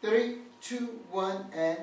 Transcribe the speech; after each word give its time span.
Three, 0.00 0.38
two, 0.60 1.00
one, 1.10 1.46
and. 1.54 1.78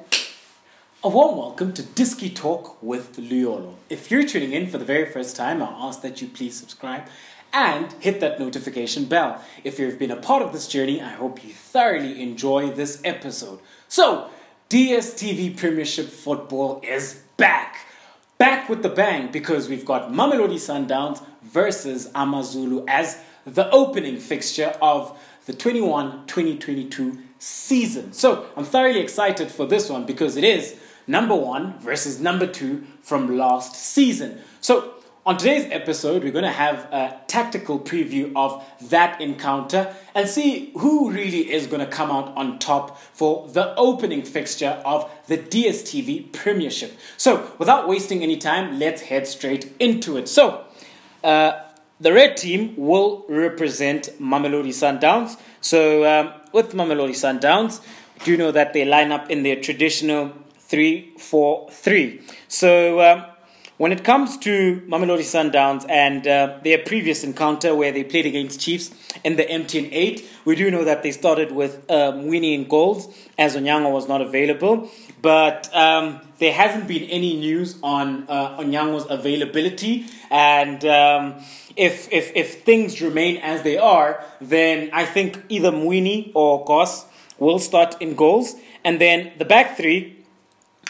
A 1.03 1.09
warm 1.09 1.37
welcome 1.37 1.73
to 1.73 1.83
Diski 1.83 2.33
Talk 2.33 2.81
with 2.81 3.17
Luyolo. 3.17 3.75
If 3.89 4.09
you're 4.09 4.25
tuning 4.25 4.53
in 4.53 4.67
for 4.67 4.77
the 4.77 4.85
very 4.85 5.05
first 5.05 5.35
time, 5.35 5.61
I'll 5.61 5.87
ask 5.89 6.01
that 6.01 6.21
you 6.21 6.27
please 6.27 6.57
subscribe 6.57 7.03
and 7.51 7.93
hit 7.99 8.19
that 8.19 8.39
notification 8.39 9.05
bell. 9.05 9.41
If 9.63 9.79
you've 9.79 9.99
been 9.99 10.11
a 10.11 10.17
part 10.17 10.41
of 10.41 10.51
this 10.51 10.67
journey, 10.67 11.01
I 11.01 11.09
hope 11.09 11.43
you 11.43 11.53
thoroughly 11.53 12.21
enjoy 12.21 12.71
this 12.71 13.01
episode. 13.03 13.59
So, 13.87 14.29
DSTV 14.69 15.57
Premiership 15.57 16.07
Football 16.07 16.81
is 16.83 17.21
back. 17.37 17.77
Back 18.37 18.67
with 18.67 18.83
the 18.83 18.89
bang 18.89 19.31
because 19.31 19.69
we've 19.69 19.85
got 19.85 20.11
Mamelodi 20.11 20.55
Sundowns 20.55 21.23
versus 21.43 22.09
Amazulu 22.15 22.83
as 22.87 23.19
the 23.45 23.69
opening 23.71 24.17
fixture 24.17 24.75
of 24.81 25.17
the 25.45 25.53
21 25.53 26.25
2022 26.27 27.19
season. 27.39 28.13
So, 28.13 28.47
I'm 28.55 28.65
thoroughly 28.65 28.99
excited 28.99 29.51
for 29.51 29.65
this 29.65 29.89
one 29.89 30.05
because 30.05 30.37
it 30.37 30.43
is 30.43 30.75
number 31.07 31.35
one 31.35 31.79
versus 31.79 32.19
number 32.19 32.47
two 32.47 32.85
from 33.01 33.37
last 33.37 33.75
season. 33.75 34.39
So, 34.61 34.93
on 35.25 35.37
today's 35.37 35.71
episode, 35.71 36.21
we're 36.21 36.33
going 36.33 36.43
to 36.43 36.51
have 36.51 36.79
a 36.91 37.17
tactical 37.27 37.79
preview 37.79 38.33
of 38.35 38.61
that 38.89 39.21
encounter 39.21 39.95
and 40.13 40.27
see 40.27 40.71
who 40.77 41.11
really 41.11 41.49
is 41.49 41.65
going 41.65 41.79
to 41.79 41.87
come 41.87 42.11
out 42.11 42.35
on 42.35 42.59
top 42.59 42.99
for 42.99 43.47
the 43.47 43.73
opening 43.75 44.23
fixture 44.23 44.81
of 44.83 45.09
the 45.27 45.37
DSTV 45.37 46.33
Premiership. 46.33 46.97
So, 47.15 47.53
without 47.57 47.87
wasting 47.87 48.21
any 48.21 48.35
time, 48.35 48.79
let's 48.79 49.03
head 49.03 49.25
straight 49.25 49.73
into 49.79 50.17
it. 50.17 50.27
So, 50.27 50.65
uh, 51.23 51.53
the 52.03 52.11
red 52.11 52.35
team 52.35 52.75
will 52.75 53.25
represent 53.29 54.09
Mamelodi 54.19 54.73
Sundowns. 54.73 55.39
So, 55.61 56.03
um, 56.05 56.33
with 56.51 56.73
Mamelodi 56.73 57.15
Sundowns, 57.15 57.81
do 58.25 58.35
know 58.35 58.51
that 58.51 58.73
they 58.73 58.83
line 58.83 59.11
up 59.13 59.31
in 59.31 59.43
their 59.43 59.55
traditional 59.59 60.33
3 60.59 61.13
4 61.17 61.69
3. 61.71 62.21
So, 62.49 62.99
um, 62.99 63.25
when 63.77 63.91
it 63.93 64.03
comes 64.03 64.37
to 64.39 64.81
Mamelodi 64.85 65.23
Sundowns 65.23 65.89
and 65.89 66.27
uh, 66.27 66.59
their 66.63 66.77
previous 66.79 67.23
encounter 67.23 67.73
where 67.73 67.91
they 67.91 68.03
played 68.03 68.25
against 68.25 68.59
Chiefs 68.59 68.91
in 69.23 69.37
the 69.37 69.45
MTN 69.45 69.89
8, 69.91 70.29
we 70.45 70.55
do 70.55 70.69
know 70.69 70.83
that 70.83 71.03
they 71.03 71.11
started 71.11 71.53
with 71.53 71.89
um, 71.89 72.27
winning 72.27 72.53
in 72.53 72.67
goals 72.67 73.07
as 73.37 73.55
Onyango 73.55 73.91
was 73.91 74.07
not 74.09 74.21
available. 74.21 74.91
But 75.23 75.73
um, 75.73 76.19
there 76.39 76.51
hasn't 76.51 76.85
been 76.85 77.03
any 77.03 77.37
news 77.37 77.79
on 77.81 78.27
uh, 78.27 78.57
Onyango's 78.59 79.07
availability. 79.09 80.05
And 80.29 80.83
um, 80.83 81.35
if, 81.77 82.11
if, 82.11 82.35
if 82.35 82.63
things 82.63 83.01
remain 83.01 83.37
as 83.37 83.63
they 83.63 83.77
are, 83.77 84.21
then 84.41 84.89
I 84.91 85.05
think 85.05 85.41
either 85.47 85.71
Mweene 85.71 86.33
or 86.35 86.65
Goss 86.65 87.05
will 87.39 87.57
start 87.57 87.95
in 88.01 88.15
goals. 88.15 88.55
And 88.83 88.99
then 88.99 89.31
the 89.37 89.45
back 89.45 89.77
three, 89.77 90.25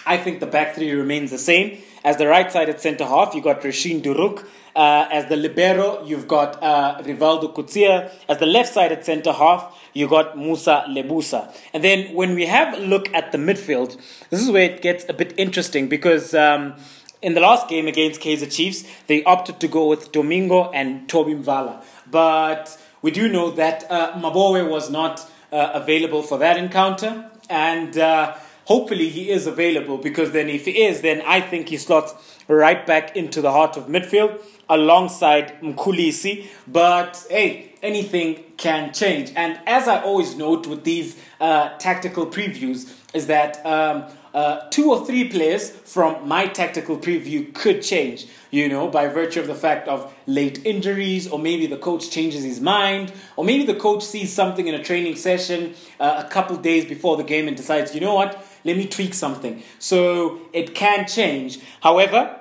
I 0.03 0.17
think 0.17 0.39
the 0.39 0.47
back 0.47 0.73
three 0.73 0.91
remains 0.91 1.29
the 1.29 1.37
same. 1.37 1.77
As 2.03 2.17
the 2.17 2.27
right 2.27 2.51
sided 2.51 2.79
centre 2.79 3.05
half, 3.05 3.33
you've 3.33 3.43
got 3.43 3.63
Rushine 3.63 4.01
De 4.01 4.13
Reuck. 4.13 4.45
Uh, 4.75 5.07
as 5.11 5.27
the 5.29 5.37
libero, 5.37 6.03
you've 6.03 6.27
got 6.27 6.61
uh, 6.61 7.01
Rivaldo 7.01 7.53
Coetzee. 7.53 8.09
As 8.27 8.39
the 8.39 8.45
left 8.45 8.73
sided 8.73 9.05
centre 9.05 9.31
half, 9.31 9.79
you 9.93 10.07
got 10.07 10.35
Mosa 10.35 10.85
Lebusa. 10.87 11.55
And 11.73 11.83
then 11.83 12.13
when 12.13 12.35
we 12.35 12.45
have 12.47 12.73
a 12.73 12.77
look 12.77 13.13
at 13.13 13.31
the 13.31 13.37
midfield, 13.37 13.97
this 14.29 14.41
is 14.41 14.49
where 14.49 14.63
it 14.63 14.81
gets 14.81 15.05
a 15.07 15.13
bit 15.13 15.33
interesting 15.37 15.87
because. 15.87 16.33
Um, 16.33 16.75
in 17.21 17.35
the 17.35 17.39
last 17.39 17.69
game 17.69 17.87
against 17.87 18.19
Kaizer 18.19 18.53
Chiefs, 18.53 18.83
they 19.07 19.23
opted 19.23 19.61
to 19.61 19.69
go 19.69 19.87
with 19.87 20.11
Domingo 20.11 20.69
and 20.71 21.07
Toby 21.07 21.33
Mvala. 21.33 21.81
But 22.11 22.77
we 23.01 23.11
do 23.11 23.29
know 23.29 23.49
that 23.51 23.89
uh, 23.89 24.11
Maboe 24.19 24.69
was 24.69 24.89
not 24.89 25.25
uh, 25.49 25.71
available 25.73 26.21
for 26.21 26.37
that 26.39 26.57
encounter. 26.57 27.31
And 27.49 27.97
uh, 27.97 28.35
hopefully 28.65 29.09
he 29.09 29.29
is 29.29 29.47
available 29.47 29.97
because 29.97 30.31
then 30.31 30.49
if 30.49 30.65
he 30.65 30.83
is, 30.83 31.01
then 31.01 31.21
I 31.25 31.41
think 31.41 31.69
he 31.69 31.77
slots 31.77 32.13
right 32.47 32.85
back 32.85 33.15
into 33.15 33.41
the 33.41 33.51
heart 33.51 33.77
of 33.77 33.87
midfield 33.87 34.41
alongside 34.69 35.59
Mkhulise. 35.61 36.47
But 36.67 37.25
hey, 37.29 37.73
anything 37.81 38.43
can 38.57 38.93
change. 38.93 39.31
And 39.35 39.59
as 39.67 39.87
I 39.87 40.01
always 40.01 40.35
note 40.35 40.67
with 40.67 40.83
these 40.83 41.17
uh, 41.39 41.77
tactical 41.77 42.25
previews, 42.25 42.91
is 43.13 43.27
that 43.27 43.63
um, 43.65 44.05
uh, 44.33 44.67
two 44.69 44.89
or 44.89 45.05
three 45.05 45.29
players 45.29 45.69
from 45.69 46.27
my 46.27 46.47
tactical 46.47 46.97
preview 46.97 47.53
could 47.53 47.83
change, 47.83 48.25
you 48.49 48.67
know, 48.67 48.87
by 48.87 49.07
virtue 49.07 49.39
of 49.39 49.47
the 49.47 49.53
fact 49.53 49.87
of 49.87 50.11
late 50.25 50.65
injuries, 50.65 51.27
or 51.27 51.37
maybe 51.37 51.67
the 51.67 51.77
coach 51.77 52.09
changes 52.09 52.43
his 52.43 52.59
mind, 52.59 53.13
or 53.35 53.45
maybe 53.45 53.63
the 53.65 53.75
coach 53.75 54.03
sees 54.03 54.33
something 54.33 54.67
in 54.67 54.73
a 54.73 54.83
training 54.83 55.15
session 55.15 55.75
uh, 55.99 56.23
a 56.25 56.29
couple 56.29 56.57
days 56.57 56.85
before 56.85 57.15
the 57.17 57.23
game 57.23 57.47
and 57.47 57.55
decides, 57.55 57.93
you 57.93 58.01
know 58.01 58.15
what, 58.15 58.43
let 58.63 58.77
me 58.77 58.87
tweak 58.87 59.13
something. 59.13 59.63
So 59.79 60.39
it 60.53 60.73
can 60.75 61.07
change. 61.07 61.59
However, 61.81 62.39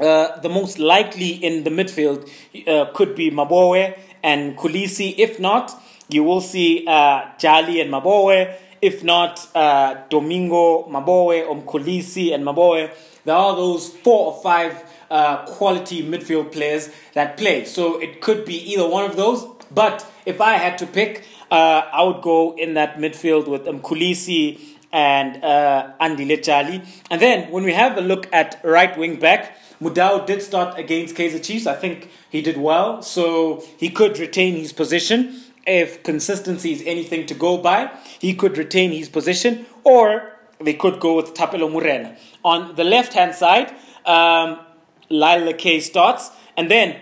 uh, 0.00 0.40
the 0.40 0.48
most 0.48 0.78
likely 0.78 1.30
in 1.30 1.64
the 1.64 1.70
midfield 1.70 2.28
uh, 2.66 2.90
could 2.92 3.14
be 3.14 3.30
Maboe 3.30 3.96
and 4.22 4.56
Kulisi. 4.56 5.14
If 5.18 5.38
not, 5.38 5.72
you 6.08 6.24
will 6.24 6.40
see 6.40 6.84
uh, 6.86 7.22
Jali 7.38 7.80
and 7.80 7.90
Maboe. 7.90 8.56
If 8.80 9.04
not, 9.04 9.46
uh, 9.54 9.94
Domingo, 10.08 10.88
Maboe, 10.88 11.46
Umkulisi, 11.46 12.34
and 12.34 12.44
Maboe. 12.44 12.90
There 13.24 13.34
are 13.36 13.54
those 13.54 13.88
four 13.88 14.32
or 14.34 14.42
five 14.42 14.82
uh, 15.08 15.44
quality 15.46 16.02
midfield 16.02 16.50
players 16.50 16.90
that 17.14 17.36
play. 17.36 17.64
So 17.64 18.00
it 18.00 18.20
could 18.20 18.44
be 18.44 18.56
either 18.72 18.88
one 18.88 19.04
of 19.08 19.16
those. 19.16 19.46
But 19.70 20.04
if 20.26 20.40
I 20.40 20.54
had 20.54 20.78
to 20.78 20.86
pick, 20.86 21.24
uh, 21.50 21.82
I 21.92 22.02
would 22.02 22.22
go 22.22 22.56
in 22.56 22.74
that 22.74 22.96
midfield 22.96 23.46
with 23.46 23.66
Umkulisi 23.66 24.58
and 24.92 25.42
uh, 25.42 25.92
Andy 26.00 26.26
Lechali. 26.26 26.86
And 27.10 27.20
then 27.20 27.50
when 27.50 27.64
we 27.64 27.72
have 27.72 27.96
a 27.96 28.00
look 28.00 28.28
at 28.32 28.60
right 28.62 28.96
wing 28.96 29.18
back, 29.18 29.56
Mudau 29.80 30.24
did 30.26 30.42
start 30.42 30.78
against 30.78 31.16
Kaizer 31.16 31.42
Chiefs. 31.42 31.66
I 31.66 31.74
think 31.74 32.10
he 32.30 32.42
did 32.42 32.56
well, 32.56 33.02
so 33.02 33.64
he 33.78 33.88
could 33.88 34.18
retain 34.18 34.54
his 34.54 34.72
position. 34.72 35.40
If 35.66 36.02
consistency 36.02 36.72
is 36.72 36.82
anything 36.86 37.26
to 37.26 37.34
go 37.34 37.56
by, 37.56 37.90
he 38.18 38.34
could 38.34 38.58
retain 38.58 38.92
his 38.92 39.08
position, 39.08 39.66
or 39.82 40.32
they 40.60 40.74
could 40.74 41.00
go 41.00 41.16
with 41.16 41.34
Thapelo 41.34 41.70
Morena. 41.70 42.16
On 42.44 42.74
the 42.76 42.84
left 42.84 43.14
hand 43.14 43.34
side, 43.34 43.74
um, 44.06 44.60
Lyle 45.08 45.52
K 45.54 45.80
starts, 45.80 46.30
and 46.56 46.70
then 46.70 46.96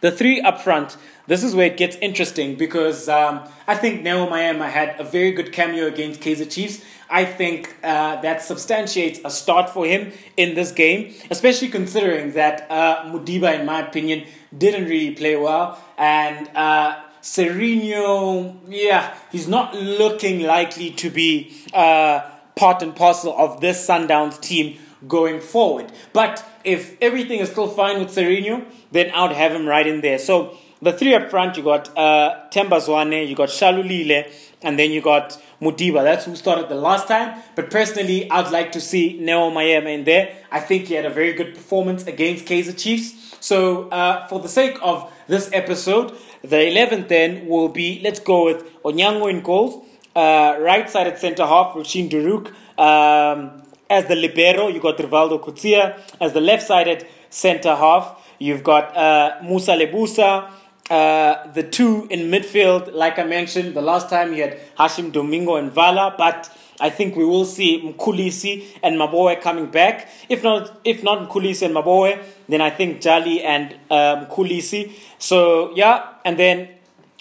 the 0.00 0.10
three 0.10 0.40
up 0.40 0.60
front 0.60 0.96
this 1.26 1.42
is 1.42 1.54
where 1.54 1.66
it 1.66 1.78
gets 1.78 1.96
interesting 1.96 2.54
because 2.54 3.08
um, 3.08 3.48
I 3.66 3.76
think 3.76 4.02
Neo 4.02 4.26
Maema 4.28 4.68
had 4.68 5.00
a 5.00 5.04
very 5.04 5.32
good 5.32 5.52
cameo 5.52 5.86
against 5.86 6.20
Kaizer 6.20 6.50
Chiefs. 6.50 6.84
I 7.10 7.24
think 7.24 7.76
uh, 7.82 8.20
that 8.22 8.42
substantiates 8.42 9.20
a 9.24 9.30
start 9.30 9.70
for 9.70 9.86
him 9.86 10.12
in 10.36 10.54
this 10.54 10.72
game, 10.72 11.14
especially 11.30 11.68
considering 11.68 12.32
that 12.32 12.66
uh, 12.70 13.04
Modiba, 13.04 13.58
in 13.58 13.66
my 13.66 13.80
opinion, 13.86 14.26
didn't 14.56 14.88
really 14.88 15.14
play 15.14 15.36
well. 15.36 15.82
And 15.98 16.48
uh, 16.56 17.00
Sirino, 17.22 18.56
yeah, 18.68 19.14
he's 19.30 19.48
not 19.48 19.74
looking 19.74 20.42
likely 20.42 20.90
to 20.92 21.10
be 21.10 21.54
uh, 21.72 22.20
part 22.54 22.82
and 22.82 22.94
parcel 22.94 23.34
of 23.36 23.60
this 23.60 23.86
Sundowns 23.86 24.40
team 24.40 24.78
going 25.06 25.40
forward. 25.40 25.92
But 26.12 26.44
if 26.64 27.00
everything 27.02 27.40
is 27.40 27.50
still 27.50 27.68
fine 27.68 27.98
with 27.98 28.08
Sirino, 28.08 28.64
then 28.92 29.10
I 29.10 29.26
would 29.26 29.36
have 29.36 29.52
him 29.52 29.66
right 29.66 29.86
in 29.86 30.00
there. 30.00 30.18
So 30.18 30.56
the 30.84 30.92
three 30.92 31.14
up 31.14 31.30
front, 31.30 31.56
you 31.56 31.62
got 31.62 31.88
uh, 31.96 32.46
Themba 32.50 32.78
Zwane, 32.78 33.26
you 33.26 33.34
got 33.34 33.48
Shalulile, 33.48 34.30
and 34.62 34.78
then 34.78 34.90
you 34.90 35.00
got 35.00 35.40
Modiba. 35.60 36.02
That's 36.04 36.26
who 36.26 36.36
started 36.36 36.68
the 36.68 36.74
last 36.74 37.08
time. 37.08 37.42
But 37.54 37.70
personally, 37.70 38.30
I'd 38.30 38.52
like 38.52 38.72
to 38.72 38.80
see 38.80 39.18
Neo 39.18 39.50
Maema 39.50 39.92
in 39.94 40.04
there. 40.04 40.36
I 40.52 40.60
think 40.60 40.86
he 40.86 40.94
had 40.94 41.06
a 41.06 41.10
very 41.10 41.32
good 41.32 41.54
performance 41.54 42.06
against 42.06 42.44
Kaizer 42.44 42.76
Chiefs. 42.76 43.36
So, 43.40 43.88
uh, 43.88 44.26
for 44.28 44.40
the 44.40 44.48
sake 44.48 44.78
of 44.82 45.10
this 45.26 45.50
episode, 45.52 46.14
the 46.42 46.56
11th 46.56 47.08
then 47.08 47.46
will 47.46 47.68
be 47.68 48.00
let's 48.04 48.20
go 48.20 48.44
with 48.44 48.82
Onyango 48.82 49.30
in 49.30 49.40
goals, 49.40 49.84
uh, 50.14 50.56
right 50.60 50.88
sided 50.88 51.18
centre 51.18 51.46
half, 51.46 51.74
Rushine 51.74 52.08
De 52.08 52.18
Reuck. 52.22 52.52
Um, 52.78 53.62
as 53.88 54.06
the 54.06 54.16
libero, 54.16 54.68
you 54.68 54.80
got 54.80 54.98
Rivaldo 54.98 55.42
Coetzee. 55.42 55.98
As 56.20 56.32
the 56.32 56.40
left 56.40 56.66
sided 56.66 57.06
centre 57.30 57.74
half, 57.74 58.18
you've 58.38 58.62
got 58.62 58.96
uh, 58.96 59.36
Mosa 59.42 59.76
Lebusa. 59.78 60.50
Uh, 60.90 61.50
the 61.52 61.62
two 61.62 62.06
in 62.10 62.30
midfield, 62.30 62.92
like 62.92 63.18
I 63.18 63.24
mentioned, 63.24 63.74
the 63.74 63.80
last 63.80 64.10
time 64.10 64.34
you 64.34 64.42
had 64.42 64.58
Hashim 64.78 65.12
Domingo 65.12 65.56
and 65.56 65.72
Vala, 65.72 66.14
but 66.18 66.50
I 66.78 66.90
think 66.90 67.16
we 67.16 67.24
will 67.24 67.46
see 67.46 67.80
Mkhulise 67.80 68.64
and 68.82 68.96
Maboe 68.96 69.40
coming 69.40 69.66
back. 69.66 70.08
If 70.28 70.42
not, 70.42 70.78
if 70.84 71.02
not 71.02 71.26
Mkhulise 71.26 71.62
and 71.62 71.74
Maboe, 71.74 72.22
then 72.48 72.60
I 72.60 72.68
think 72.68 73.00
Jali 73.00 73.42
and 73.42 73.74
uh, 73.90 74.26
Mkhulise. 74.26 74.92
So 75.18 75.74
yeah, 75.74 76.08
and 76.24 76.38
then 76.38 76.68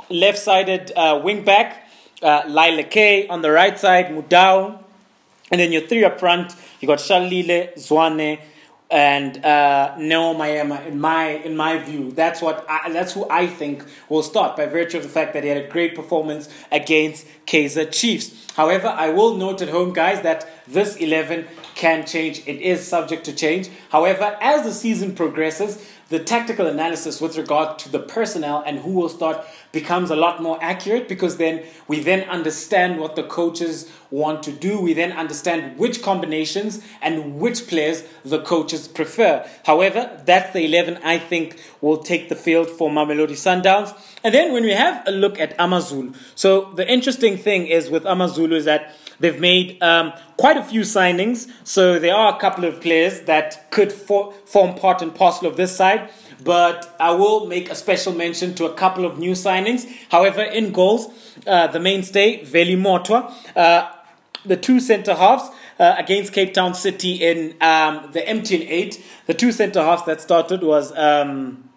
left-sided 0.10 0.92
uh, 0.98 1.22
wing 1.24 1.46
back, 1.46 1.88
uh, 2.22 2.44
Laila 2.48 2.84
K 2.84 3.28
on 3.28 3.42
the 3.42 3.52
right 3.52 3.80
side, 3.80 4.08
Mudau, 4.08 4.78
and 5.52 5.62
then 5.62 5.72
your 5.72 5.84
three 5.84 6.04
up 6.04 6.20
front, 6.20 6.54
you 6.82 6.88
got 6.88 7.00
Shalile, 7.00 7.74
Zwane, 7.76 8.40
and 8.94 9.44
uh, 9.44 9.96
Neo 9.98 10.36
Maema. 10.36 10.86
In 10.86 11.02
my 11.02 11.26
in 11.26 11.58
my 11.58 11.80
view, 11.80 12.12
that's 12.12 12.42
what 12.44 12.64
I, 12.70 12.92
that's 12.92 13.14
who 13.14 13.28
I 13.28 13.48
think 13.48 13.84
will 14.08 14.22
start 14.22 14.56
by 14.56 14.68
virtue 14.68 14.98
of 14.98 15.04
the 15.04 15.10
fact 15.10 15.34
that 15.34 15.44
he 15.44 15.50
had 15.50 15.58
a 15.58 15.68
great 15.68 15.96
performance 15.96 16.48
against 16.72 17.26
Kaizer 17.48 17.92
Chiefs. 17.92 18.54
However, 18.56 18.88
I 18.88 19.10
will 19.10 19.36
note 19.36 19.64
at 19.64 19.70
home, 19.70 19.94
guys, 19.94 20.22
that 20.22 20.48
this 20.68 20.96
eleven 20.98 21.48
can 21.76 22.06
change. 22.06 22.40
It 22.48 22.62
is 22.62 22.88
subject 22.88 23.26
to 23.26 23.34
change. 23.34 23.70
However, 23.90 24.38
as 24.42 24.64
the 24.64 24.74
season 24.74 25.16
progresses, 25.16 25.84
the 26.10 26.20
tactical 26.20 26.68
analysis 26.68 27.20
with 27.20 27.38
regard 27.38 27.80
to 27.80 27.90
the 27.90 28.00
personnel 28.00 28.62
and 28.66 28.80
who 28.80 28.92
will 28.92 29.10
start 29.10 29.44
becomes 29.72 30.12
a 30.12 30.16
lot 30.16 30.44
more 30.44 30.60
accurate 30.62 31.10
because 31.10 31.38
then 31.38 31.64
we 31.88 32.02
then 32.02 32.30
understand 32.30 33.00
what 33.00 33.16
the 33.16 33.24
coaches 33.24 33.92
want 34.12 34.44
to 34.44 34.52
do. 34.52 34.80
We 34.80 34.94
then 34.94 35.12
understand 35.12 35.80
which 35.80 36.04
combinations 36.04 36.84
and 37.02 37.40
which 37.40 37.68
players 37.68 38.04
the 38.24 38.42
coaches 38.44 38.88
prefer. 38.88 39.50
However, 39.66 40.22
that's 40.24 40.54
the 40.54 40.66
11 40.66 41.00
I 41.04 41.18
think 41.18 41.60
will 41.82 41.98
take 41.98 42.30
the 42.30 42.36
field 42.36 42.70
for 42.70 42.92
Mamelodi 42.92 43.32
Sundowns. 43.32 43.98
And 44.24 44.36
then 44.36 44.54
when 44.54 44.64
we 44.64 44.74
have 44.74 45.08
a 45.08 45.12
look 45.12 45.40
at 45.40 45.56
Amazulu, 45.58 46.14
so 46.36 46.72
the 46.76 46.88
interesting 46.88 47.38
thing 47.38 47.66
is 47.66 47.90
with 47.90 48.06
Amazulu 48.06 48.56
is 48.56 48.66
that 48.66 48.96
They've 49.20 49.40
made 49.40 49.82
um, 49.82 50.14
quite 50.38 50.58
a 50.58 50.64
few 50.64 50.82
signings, 50.82 51.50
so 51.64 52.00
there 52.00 52.16
are 52.16 52.36
a 52.36 52.40
couple 52.40 52.66
of 52.66 52.82
players 52.82 53.22
that 53.22 53.72
could 53.72 53.92
for, 53.92 54.34
form 54.46 54.76
part 54.76 55.02
and 55.02 55.14
parcel 55.14 55.48
of 55.48 55.58
this 55.58 55.76
side. 55.76 56.10
But 56.44 56.96
I 57.00 57.12
will 57.12 57.46
make 57.48 57.70
a 57.70 57.76
special 57.76 58.14
mention 58.14 58.54
to 58.56 58.66
a 58.66 58.74
couple 58.74 59.06
of 59.06 59.18
new 59.18 59.32
signings. 59.32 59.88
However, 60.10 60.42
in 60.42 60.74
goals, 60.74 61.08
uh, 61.48 61.68
the 61.68 61.80
mainstay, 61.80 62.44
Veli 62.44 62.76
Mothwa, 62.76 63.34
uh, 63.56 63.90
the 64.46 64.58
two 64.58 64.80
centre 64.80 65.16
halves 65.16 65.50
uh, 65.80 65.96
against 65.98 66.34
Cape 66.34 66.54
Town 66.54 66.74
City 66.74 67.14
in 67.14 67.56
um, 67.62 68.10
the 68.12 68.22
MTN 68.22 68.66
8. 68.70 69.04
The 69.28 69.34
two 69.34 69.52
centre 69.52 69.82
halves 69.82 70.04
that 70.06 70.22
started 70.22 70.64
was 70.64 70.92
um, 70.98 71.70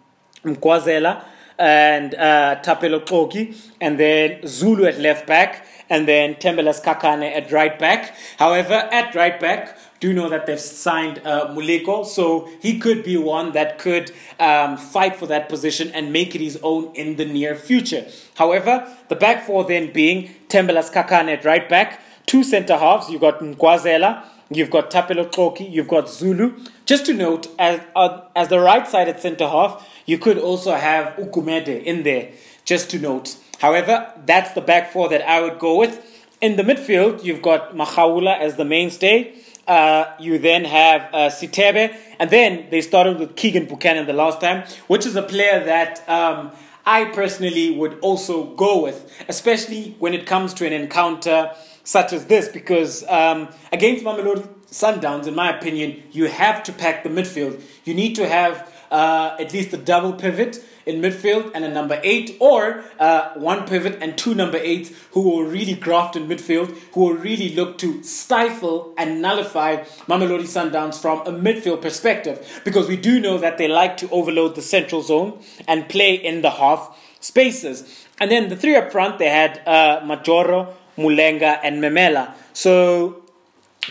Mkwazela 0.43 1.23
and 1.57 2.13
uh, 2.15 2.57
Tapelo 2.61 3.55
and 3.81 3.99
then 3.99 4.45
Zulu 4.45 4.85
at 4.85 4.99
left 4.99 5.25
back 5.25 5.65
and 5.89 6.07
then 6.07 6.35
Tembelas 6.35 6.83
Kakane 6.83 7.31
at 7.35 7.51
right 7.51 7.77
back. 7.77 8.15
However, 8.37 8.73
at 8.91 9.15
right 9.15 9.39
back, 9.39 9.77
do 9.99 10.13
know 10.13 10.29
that 10.29 10.45
they've 10.45 10.59
signed 10.59 11.21
uh, 11.25 11.47
Muleko, 11.47 12.05
so 12.05 12.49
he 12.61 12.79
could 12.79 13.03
be 13.03 13.17
one 13.17 13.53
that 13.53 13.79
could 13.79 14.11
um, 14.39 14.77
fight 14.77 15.15
for 15.15 15.25
that 15.27 15.49
position 15.49 15.89
and 15.91 16.13
make 16.13 16.35
it 16.35 16.41
his 16.41 16.59
own 16.61 16.93
in 16.95 17.15
the 17.15 17.25
near 17.25 17.55
future. 17.55 18.05
However, 18.35 18.87
the 19.07 19.15
back 19.15 19.45
four 19.45 19.63
then 19.63 19.91
being 19.91 20.35
Tembelas 20.49 20.91
Kakane 20.91 21.29
at 21.29 21.45
right 21.45 21.67
back, 21.67 22.01
two 22.25 22.43
centre 22.43 22.77
halves, 22.77 23.09
you've 23.09 23.21
got 23.21 23.39
Mkwazela, 23.39 24.23
you've 24.49 24.69
got 24.69 24.91
Thapelo 24.91 25.31
Xoki, 25.31 25.69
you've 25.71 25.87
got 25.87 26.09
Zulu. 26.09 26.57
Just 26.85 27.05
to 27.07 27.13
note, 27.13 27.47
as, 27.57 27.81
uh, 27.95 28.21
as 28.35 28.49
the 28.49 28.59
right 28.59 28.87
sided 28.87 29.19
centre 29.19 29.47
half, 29.47 29.87
you 30.05 30.17
could 30.17 30.37
also 30.37 30.73
have 30.75 31.15
Ukumede 31.15 31.83
in 31.83 32.03
there, 32.03 32.29
just 32.65 32.89
to 32.91 32.99
note. 32.99 33.35
However, 33.59 34.11
that's 34.25 34.51
the 34.53 34.61
back 34.61 34.91
four 34.91 35.09
that 35.09 35.27
I 35.27 35.41
would 35.41 35.59
go 35.59 35.77
with. 35.77 36.03
In 36.41 36.55
the 36.55 36.63
midfield, 36.63 37.23
you've 37.23 37.41
got 37.41 37.75
Makhaula 37.75 38.39
as 38.39 38.55
the 38.55 38.65
mainstay. 38.65 39.33
Uh, 39.67 40.05
you 40.19 40.37
then 40.37 40.63
have 40.63 41.01
uh, 41.13 41.29
Sithebe, 41.29 41.93
and 42.19 42.29
then 42.29 42.67
they 42.69 42.79
started 42.79 43.19
with 43.19 43.35
Keegan 43.35 43.65
Buchanan 43.65 44.05
the 44.05 44.13
last 44.13 44.39
time, 44.39 44.63
which 44.87 45.05
is 45.05 45.17
a 45.17 45.21
player 45.21 45.61
that 45.65 46.07
um, 46.07 46.51
I 46.85 47.05
personally 47.05 47.71
would 47.71 47.99
also 47.99 48.55
go 48.55 48.81
with, 48.81 49.11
especially 49.27 49.97
when 49.99 50.13
it 50.13 50.25
comes 50.25 50.53
to 50.55 50.65
an 50.65 50.71
encounter 50.71 51.51
such 51.83 52.13
as 52.13 52.27
this, 52.27 52.47
because 52.47 53.03
um, 53.09 53.49
against 53.73 54.05
Mamelodi 54.05 54.47
Sundowns, 54.71 55.27
in 55.27 55.35
my 55.35 55.57
opinion, 55.57 56.01
you 56.11 56.27
have 56.27 56.63
to 56.63 56.71
pack 56.71 57.03
the 57.03 57.09
midfield. 57.09 57.61
You 57.83 57.93
need 57.93 58.15
to 58.15 58.27
have 58.27 58.73
uh, 58.91 59.35
at 59.39 59.53
least 59.53 59.73
a 59.73 59.77
double 59.77 60.13
pivot 60.13 60.63
in 60.85 61.01
midfield 61.01 61.51
and 61.53 61.65
a 61.65 61.69
number 61.69 61.99
eight, 62.03 62.37
or 62.39 62.83
uh, 62.97 63.33
one 63.33 63.67
pivot 63.67 63.97
and 64.01 64.17
two 64.17 64.33
number 64.33 64.57
eights 64.57 64.91
who 65.11 65.21
will 65.21 65.43
really 65.43 65.73
graft 65.73 66.15
in 66.15 66.27
midfield, 66.27 66.69
who 66.93 67.01
will 67.01 67.13
really 67.13 67.53
look 67.53 67.77
to 67.77 68.01
stifle 68.03 68.93
and 68.97 69.21
nullify 69.21 69.83
Mamelodi 70.07 70.47
Sundowns 70.47 70.99
from 70.99 71.19
a 71.27 71.31
midfield 71.31 71.81
perspective. 71.81 72.61
Because 72.63 72.87
we 72.87 72.95
do 72.95 73.19
know 73.19 73.37
that 73.37 73.57
they 73.57 73.67
like 73.67 73.97
to 73.97 74.09
overload 74.09 74.55
the 74.55 74.61
central 74.61 75.01
zone 75.01 75.43
and 75.67 75.89
play 75.89 76.15
in 76.15 76.41
the 76.41 76.51
half 76.51 76.97
spaces. 77.19 78.05
And 78.19 78.31
then 78.31 78.47
the 78.49 78.55
three 78.55 78.75
up 78.75 78.91
front, 78.91 79.19
they 79.19 79.29
had 79.29 79.61
uh, 79.65 79.99
Majoro, 80.01 80.73
Mulenga, 80.97 81.59
and 81.63 81.83
Memela. 81.83 82.33
So 82.53 83.23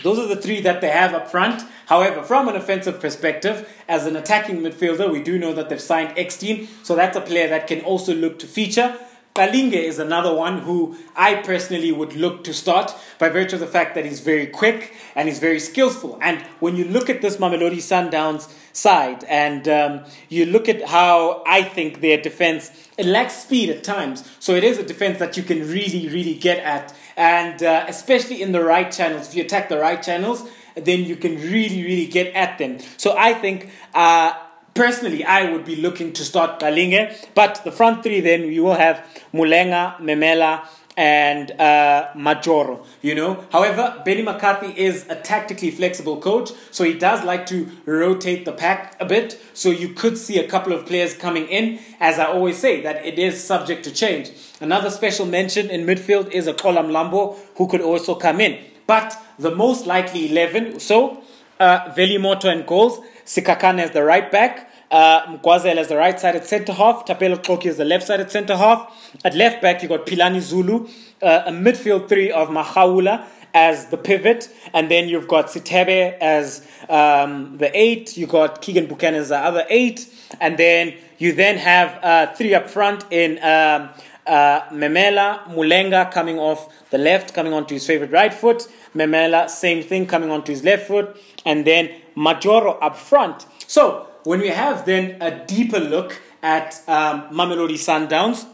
those 0.03 0.19
are 0.19 0.27
the 0.27 0.41
three 0.41 0.61
that 0.61 0.81
they 0.81 0.89
have 0.89 1.13
up 1.13 1.29
front. 1.29 1.63
However, 1.87 2.21
from 2.21 2.47
an 2.49 2.55
offensive 2.55 2.99
perspective, 2.99 3.67
as 3.87 4.05
an 4.05 4.15
attacking 4.15 4.57
midfielder, 4.59 5.11
we 5.11 5.23
do 5.23 5.39
know 5.39 5.53
that 5.53 5.69
they've 5.69 5.81
signed 5.81 6.17
Eckstein, 6.17 6.67
so 6.83 6.95
that's 6.95 7.17
a 7.17 7.21
player 7.21 7.47
that 7.47 7.65
can 7.67 7.81
also 7.81 8.13
look 8.13 8.39
to 8.39 8.47
feature. 8.47 8.99
Kalinge 9.37 9.73
is 9.75 9.99
another 9.99 10.33
one 10.33 10.61
who 10.61 10.97
I 11.15 11.35
personally 11.35 11.91
would 11.91 12.13
look 12.13 12.43
to 12.45 12.53
start 12.53 12.93
by 13.19 13.29
virtue 13.29 13.55
of 13.55 13.59
the 13.59 13.67
fact 13.67 13.93
that 13.93 14.03
he's 14.03 14.19
very 14.19 14.47
quick 14.47 14.95
and 15.15 15.29
he's 15.29 15.37
very 15.37 15.59
skillful. 15.59 16.17
And 16.23 16.41
when 16.59 16.75
you 16.75 16.85
look 16.85 17.07
at 17.07 17.21
this 17.21 17.37
Mamelodi 17.37 17.77
Sundowns 17.77 18.51
side 18.73 19.23
and 19.25 19.67
um, 19.67 20.05
you 20.27 20.47
look 20.47 20.67
at 20.67 20.83
how 20.85 21.43
I 21.45 21.61
think 21.61 22.01
their 22.01 22.19
defense, 22.19 22.71
it 22.97 23.05
lacks 23.05 23.35
speed 23.35 23.69
at 23.69 23.83
times. 23.83 24.27
So 24.39 24.55
it 24.55 24.63
is 24.63 24.79
a 24.79 24.83
defense 24.83 25.19
that 25.19 25.37
you 25.37 25.43
can 25.43 25.59
really, 25.59 26.09
really 26.09 26.33
get 26.33 26.57
at. 26.63 26.95
And 27.15 27.61
uh, 27.61 27.85
especially 27.87 28.41
in 28.41 28.53
the 28.53 28.63
right 28.63 28.91
channels, 28.91 29.29
if 29.29 29.35
you 29.35 29.43
attack 29.43 29.69
the 29.69 29.77
right 29.77 30.01
channels, 30.01 30.49
then 30.85 31.03
you 31.03 31.15
can 31.15 31.35
really, 31.35 31.83
really 31.83 32.07
get 32.07 32.33
at 32.33 32.57
them. 32.57 32.79
So 32.97 33.15
I 33.17 33.33
think. 33.33 33.69
Uh, 33.93 34.33
personally, 34.73 35.25
I 35.25 35.51
would 35.51 35.65
be 35.65 35.75
looking 35.75 36.13
to 36.13 36.23
start 36.23 36.59
Kalinge. 36.59 37.11
But 37.33 37.61
the 37.63 37.71
front 37.71 38.03
three, 38.03 38.21
then 38.21 38.43
we 38.43 38.59
will 38.59 38.75
have 38.75 39.03
Mulenga, 39.33 39.97
Memela, 39.97 40.67
and 40.97 41.51
uh, 41.51 42.09
Majoro, 42.15 42.83
you 43.03 43.13
know. 43.13 43.45
However, 43.51 44.01
Benny 44.03 44.23
McCarthy 44.23 44.73
is 44.75 45.05
a 45.09 45.15
tactically 45.15 45.69
flexible 45.69 46.19
coach, 46.19 46.51
so 46.71 46.83
he 46.83 46.95
does 46.95 47.23
like 47.23 47.45
to 47.47 47.69
rotate 47.85 48.45
the 48.45 48.51
pack 48.51 48.95
a 48.99 49.05
bit. 49.05 49.39
So 49.53 49.69
you 49.69 49.89
could 49.89 50.17
see 50.17 50.39
a 50.39 50.47
couple 50.47 50.73
of 50.73 50.87
players 50.87 51.13
coming 51.13 51.47
in. 51.47 51.79
As 51.99 52.17
I 52.17 52.25
always 52.25 52.57
say, 52.57 52.81
that 52.81 53.05
it 53.05 53.19
is 53.19 53.43
subject 53.43 53.83
to 53.83 53.91
change. 53.91 54.31
Another 54.59 54.89
special 54.89 55.27
mention 55.27 55.69
in 55.69 55.85
midfield 55.85 56.31
is 56.31 56.47
a 56.47 56.53
Kolam 56.53 56.89
Lambo 56.89 57.37
who 57.57 57.67
could 57.67 57.81
also 57.81 58.15
come 58.15 58.41
in. 58.41 58.59
But 58.87 59.21
the 59.37 59.53
most 59.53 59.85
likely 59.85 60.31
11, 60.31 60.79
so 60.79 61.21
uh, 61.59 61.93
Velimoto 61.93 62.45
and 62.45 62.65
goals, 62.65 62.99
Sikakane 63.25 63.79
as 63.79 63.91
the 63.91 64.03
right 64.03 64.31
back, 64.31 64.71
uh, 64.89 65.25
Mgwazel 65.25 65.75
as 65.75 65.89
the 65.89 65.97
right 65.97 66.17
sided 66.19 66.45
centre 66.45 66.73
half, 66.73 67.05
Thapelo 67.05 67.37
Xoki 67.43 67.65
as 67.65 67.77
the 67.77 67.85
left 67.85 68.07
sided 68.07 68.31
centre 68.31 68.55
half. 68.55 69.19
At 69.25 69.35
left 69.35 69.61
back, 69.61 69.83
you 69.83 69.89
got 69.89 70.05
Philani 70.05 70.39
Zulu, 70.39 70.87
uh, 71.21 71.43
a 71.45 71.51
midfield 71.51 72.07
three 72.07 72.31
of 72.31 72.47
Makhaula 72.47 73.25
as 73.53 73.87
the 73.87 73.97
pivot, 73.97 74.49
and 74.73 74.89
then 74.89 75.09
you've 75.09 75.27
got 75.27 75.47
Sithebe 75.47 76.17
as 76.19 76.65
um, 76.89 77.57
the 77.57 77.75
eight, 77.77 78.15
You've 78.15 78.29
got 78.29 78.61
Keegan 78.61 78.87
Buchanan 78.87 79.19
as 79.19 79.29
the 79.29 79.37
other 79.37 79.65
eight, 79.69 80.07
and 80.39 80.57
then 80.57 80.93
you 81.17 81.33
then 81.33 81.57
have 81.57 81.99
uh, 82.03 82.33
three 82.33 82.53
up 82.53 82.69
front 82.69 83.05
in 83.11 83.43
um, 83.43 83.89
uh, 84.27 84.69
Memela, 84.69 85.43
Mulenga 85.45 86.11
coming 86.11 86.37
off 86.39 86.89
the 86.89 86.97
left, 86.97 87.33
coming 87.33 87.53
onto 87.53 87.73
his 87.73 87.85
favorite 87.85 88.11
right 88.11 88.33
foot. 88.33 88.67
Memela, 88.95 89.49
same 89.49 89.83
thing, 89.83 90.05
coming 90.05 90.29
onto 90.29 90.51
his 90.51 90.63
left 90.63 90.87
foot. 90.87 91.15
And 91.45 91.65
then 91.65 91.89
Majoro 92.15 92.77
up 92.81 92.97
front. 92.97 93.45
So 93.67 94.07
when 94.23 94.39
we 94.39 94.49
have 94.49 94.85
then 94.85 95.21
a 95.21 95.45
deeper 95.45 95.79
look 95.79 96.21
at 96.43 96.81
um, 96.87 97.29
Mamelodi 97.29 97.75
Sundowns, 97.75 98.47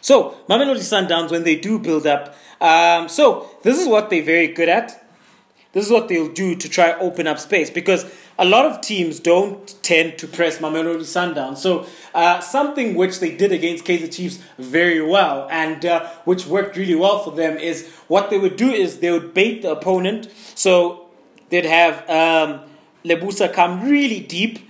so 0.00 0.36
Mamelodi 0.48 0.80
Sundowns, 0.80 1.30
when 1.30 1.44
they 1.44 1.56
do 1.56 1.78
build 1.78 2.06
up, 2.06 2.36
um, 2.60 3.08
so 3.08 3.48
this 3.62 3.78
is 3.78 3.88
what 3.88 4.10
they're 4.10 4.22
very 4.22 4.48
good 4.48 4.68
at. 4.68 5.03
This 5.74 5.86
is 5.86 5.92
what 5.92 6.08
they'll 6.08 6.32
do 6.32 6.54
to 6.54 6.68
try 6.68 6.92
open 6.94 7.26
up 7.26 7.38
space 7.38 7.68
because 7.68 8.06
a 8.38 8.44
lot 8.44 8.64
of 8.64 8.80
teams 8.80 9.20
don't 9.20 9.74
tend 9.82 10.18
to 10.18 10.26
press 10.26 10.58
Mamelodi 10.58 11.02
Sundowns. 11.02 11.58
So 11.58 11.86
uh, 12.14 12.40
something 12.40 12.94
which 12.94 13.20
they 13.20 13.36
did 13.36 13.52
against 13.52 13.84
Kaizer 13.84 14.12
Chiefs 14.12 14.38
very 14.56 15.02
well 15.02 15.48
and 15.50 15.84
uh, 15.84 16.08
which 16.24 16.46
worked 16.46 16.76
really 16.76 16.94
well 16.94 17.22
for 17.22 17.32
them 17.32 17.58
is 17.58 17.88
what 18.08 18.30
they 18.30 18.38
would 18.38 18.56
do 18.56 18.70
is 18.70 19.00
they 19.00 19.10
would 19.10 19.34
bait 19.34 19.62
the 19.62 19.72
opponent. 19.72 20.30
So 20.54 21.08
they'd 21.50 21.66
have 21.66 22.08
um, 22.08 22.60
Lebusa 23.04 23.52
come 23.52 23.82
really 23.82 24.20
deep 24.20 24.60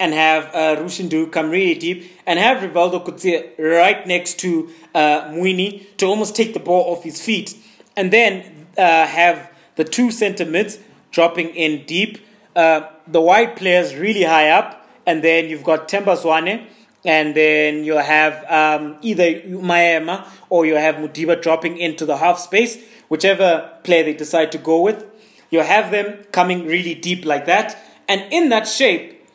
and 0.00 0.12
have 0.12 0.44
uh, 0.54 0.80
Rushindu 0.80 1.30
come 1.32 1.50
really 1.50 1.74
deep 1.78 2.10
and 2.26 2.38
have 2.38 2.58
Rivaldo 2.58 3.04
Kutsia 3.04 3.50
right 3.58 4.06
next 4.06 4.38
to 4.40 4.70
uh, 4.94 5.24
Mweene 5.30 5.86
to 5.98 6.06
almost 6.06 6.36
take 6.36 6.54
the 6.54 6.60
ball 6.60 6.92
off 6.92 7.04
his 7.04 7.20
feet. 7.20 7.56
And 7.96 8.12
then 8.12 8.66
uh, 8.76 9.06
have 9.06 9.50
the 9.78 9.84
two 9.84 10.10
center 10.10 10.44
mids 10.44 10.78
dropping 11.12 11.48
in 11.54 11.86
deep, 11.86 12.18
uh, 12.56 12.82
the 13.06 13.20
wide 13.20 13.56
players 13.56 13.94
really 13.94 14.24
high 14.24 14.50
up, 14.50 14.86
and 15.06 15.22
then 15.22 15.48
you've 15.48 15.62
got 15.64 15.88
Themba 15.88 16.16
Zwane, 16.18 16.66
and 17.04 17.34
then 17.34 17.84
you 17.84 17.96
have 17.96 18.34
um, 18.50 18.98
either 19.02 19.40
Maema 19.42 20.26
or 20.50 20.66
you 20.66 20.74
have 20.74 20.96
Modiba 20.96 21.40
dropping 21.40 21.78
into 21.78 22.04
the 22.04 22.16
half 22.16 22.38
space, 22.40 22.76
whichever 23.08 23.72
player 23.84 24.02
they 24.02 24.14
decide 24.14 24.50
to 24.52 24.58
go 24.58 24.82
with. 24.82 25.06
You 25.48 25.60
have 25.60 25.92
them 25.92 26.24
coming 26.32 26.66
really 26.66 26.94
deep 26.94 27.24
like 27.24 27.46
that, 27.46 27.78
And 28.08 28.24
in 28.32 28.48
that 28.48 28.66
shape, 28.66 29.26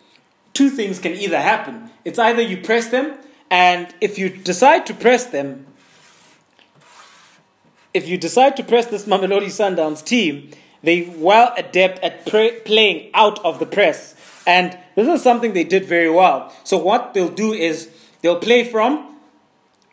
two 0.54 0.70
things 0.70 1.00
can 1.00 1.14
either 1.14 1.40
happen. 1.40 1.92
It's 2.04 2.20
either 2.20 2.42
you 2.42 2.58
press 2.58 2.88
them, 2.88 3.18
and 3.50 3.94
if 4.02 4.18
you 4.18 4.30
decide 4.30 4.88
to 4.88 4.94
press 4.96 5.28
them, 5.28 5.68
if 7.94 8.08
you 8.08 8.18
decide 8.18 8.56
to 8.58 8.64
press 8.64 8.88
this 8.88 9.06
Mamelodi 9.06 9.48
Sundowns 9.48 10.04
team, 10.04 10.52
they 10.82 11.14
well 11.16 11.54
adept 11.58 12.04
at 12.04 12.26
pre- 12.26 12.60
playing 12.62 13.10
out 13.14 13.44
of 13.46 13.60
the 13.60 13.66
press. 13.66 14.16
And 14.46 14.78
this 14.96 15.08
is 15.08 15.22
something 15.22 15.54
they 15.54 15.64
did 15.64 15.86
very 15.86 16.10
well. 16.10 16.54
So 16.64 16.78
what 16.78 17.14
they'll 17.14 17.30
do 17.30 17.54
is 17.54 17.90
they'll 18.22 18.40
play 18.40 18.64
from 18.64 19.14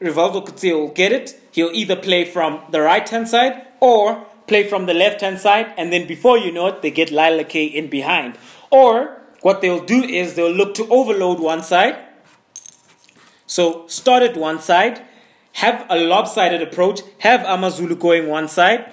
Rivaldo 0.01 0.47
Coetzee 0.47 0.73
will 0.73 0.89
get 0.89 1.13
it. 1.13 1.41
He'll 1.53 1.71
either 1.73 1.97
play 1.97 2.25
from 2.25 2.63
the 2.71 2.81
right 2.81 3.07
hand 3.07 3.29
side 3.29 3.67
or 3.81 4.25
play 4.47 4.67
from 4.67 4.87
the 4.87 4.95
left 4.95 5.21
hand 5.21 5.39
side, 5.39 5.73
and 5.77 5.93
then 5.93 6.09
before 6.09 6.39
you 6.39 6.51
know 6.51 6.69
it, 6.69 6.83
they 6.83 6.91
get 6.91 7.11
Lila 7.11 7.45
K 7.45 7.65
in 7.65 7.89
behind. 7.89 8.37
Or 8.71 9.21
what 9.43 9.61
they'll 9.61 9.85
do 9.85 10.03
is 10.03 10.35
they'll 10.35 10.51
look 10.51 10.75
to 10.75 10.89
overload 10.89 11.39
one 11.39 11.63
side. 11.63 11.99
So 13.47 13.87
start 13.89 14.23
at 14.23 14.37
one 14.37 14.61
side, 14.61 15.03
have 15.53 15.87
a 15.91 15.99
lopsided 15.99 16.63
approach, 16.63 17.01
have 17.19 17.45
Amazulu 17.45 17.97
going 17.97 18.29
one 18.29 18.49
side, 18.49 18.87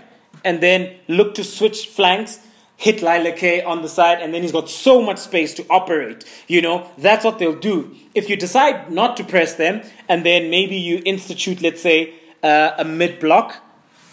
and 0.44 0.62
then 0.62 0.96
look 1.08 1.36
to 1.36 1.44
switch 1.44 1.88
flanks, 1.88 2.40
hit 2.76 3.02
Lila 3.02 3.32
K 3.32 3.62
on 3.62 3.82
the 3.82 3.90
side, 3.90 4.20
and 4.22 4.34
then 4.34 4.42
he's 4.42 4.52
got 4.52 4.70
so 4.70 5.02
much 5.02 5.18
space 5.18 5.54
to 5.56 5.66
operate. 5.70 6.24
You 6.48 6.62
know, 6.62 6.90
that's 6.98 7.26
what 7.26 7.40
they'll 7.40 7.60
do. 7.60 7.96
If 8.14 8.30
you 8.30 8.36
decide 8.36 8.92
not 8.92 9.18
to 9.18 9.24
press 9.24 9.56
them, 9.56 9.82
and 10.08 10.26
then 10.26 10.50
maybe 10.50 10.76
you 10.76 11.02
institute, 11.06 11.62
let's 11.62 11.82
say, 11.82 12.14
uh, 12.44 12.72
a 12.78 12.86
mid 12.86 13.20
block, 13.20 13.58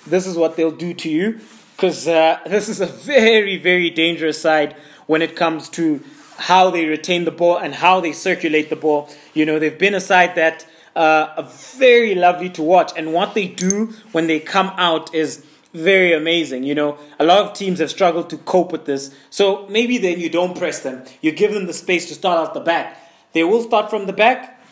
this 0.07 0.27
is 0.27 0.37
what 0.37 0.57
they'll 0.57 0.71
do 0.71 0.95
to 0.95 1.09
you. 1.09 1.41
Because 1.77 2.07
uh, 2.09 2.39
this 2.47 2.69
is 2.69 2.81
a 2.81 2.87
very, 2.87 3.57
very 3.57 3.91
dangerous 3.91 4.41
side 4.41 4.75
when 5.07 5.23
it 5.23 5.37
comes 5.37 5.69
to 5.71 6.03
how 6.37 6.71
they 6.71 6.87
retain 6.87 7.25
the 7.25 7.31
ball 7.31 7.57
and 7.57 7.75
how 7.75 8.01
they 8.01 8.13
circulate 8.13 8.71
the 8.71 8.77
ball. 8.77 9.09
You 9.35 9.47
know, 9.47 9.59
they've 9.59 9.79
been 9.79 9.95
a 9.95 10.01
side 10.01 10.35
that 10.35 10.67
uh, 10.97 11.43
very 11.77 12.15
lovely 12.15 12.51
to 12.51 12.63
watch, 12.63 12.93
and 12.97 13.13
what 13.13 13.35
they 13.35 13.49
do 13.49 13.93
when 14.13 14.27
they 14.27 14.41
come 14.41 14.73
out 14.77 15.15
is 15.15 15.45
very 15.73 16.13
amazing. 16.13 16.63
You 16.63 16.75
know, 16.75 16.99
a 17.19 17.25
lot 17.25 17.45
of 17.45 17.53
teams 17.55 17.81
have 17.81 17.91
struggled 17.91 18.31
to 18.31 18.39
cope 18.39 18.71
with 18.71 18.85
this. 18.85 19.13
So 19.31 19.67
maybe 19.69 19.99
then 19.99 20.21
you 20.21 20.31
don't 20.31 20.57
press 20.57 20.81
them. 20.81 21.05
You 21.21 21.33
give 21.33 21.53
them 21.53 21.67
the 21.67 21.73
space 21.73 22.07
to 22.09 22.15
start 22.15 22.39
out 22.39 22.55
the 22.55 22.61
back. 22.61 22.97
They 23.33 23.43
will 23.43 23.63
start 23.63 23.91
from 23.91 24.07
the 24.07 24.13
back, 24.13 24.63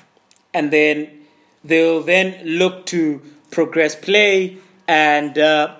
and 0.54 0.72
then 0.72 1.24
they'll 1.64 2.02
then 2.02 2.46
look 2.46 2.86
to 2.86 3.20
progress 3.50 3.96
play 3.96 4.58
and 4.86 5.36
uh, 5.38 5.76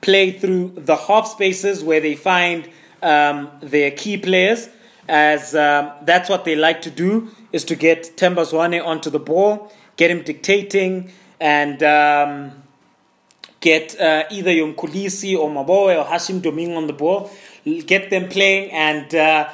play 0.00 0.30
through 0.30 0.74
the 0.76 0.96
half 0.96 1.26
spaces 1.26 1.82
where 1.82 2.00
they 2.00 2.14
find 2.14 2.68
um, 3.02 3.50
their 3.60 3.90
key 3.90 4.16
players. 4.16 4.68
As 5.08 5.54
um, 5.54 5.92
that's 6.02 6.28
what 6.28 6.44
they 6.44 6.56
like 6.56 6.82
to 6.82 6.90
do 6.90 7.30
is 7.52 7.64
to 7.64 7.74
get 7.74 8.16
Themba 8.16 8.44
Zwane 8.50 8.84
onto 8.84 9.10
the 9.10 9.18
ball, 9.18 9.72
get 9.96 10.10
him 10.10 10.22
dictating, 10.22 11.12
and 11.40 11.82
um, 11.82 12.62
get 13.60 14.00
uh, 14.00 14.24
either 14.30 14.50
Yomkulisi 14.50 15.36
or 15.36 15.50
Maboe 15.50 15.98
or 15.98 16.04
Hashim 16.04 16.40
Doming 16.40 16.76
on 16.76 16.86
the 16.86 16.92
ball, 16.92 17.30
get 17.64 18.10
them 18.10 18.28
playing, 18.28 18.70
and 18.72 19.14
uh, 19.14 19.50